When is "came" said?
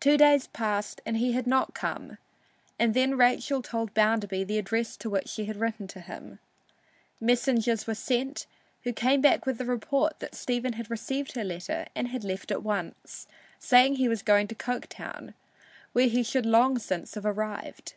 8.92-9.20